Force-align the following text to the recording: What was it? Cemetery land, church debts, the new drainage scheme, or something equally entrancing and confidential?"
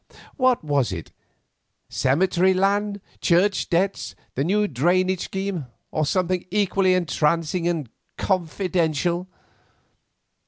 What 0.35 0.63
was 0.63 0.91
it? 0.91 1.11
Cemetery 1.87 2.55
land, 2.55 3.01
church 3.19 3.69
debts, 3.69 4.15
the 4.33 4.43
new 4.43 4.67
drainage 4.67 5.25
scheme, 5.25 5.67
or 5.91 6.07
something 6.07 6.43
equally 6.49 6.95
entrancing 6.95 7.67
and 7.67 7.87
confidential?" 8.17 9.27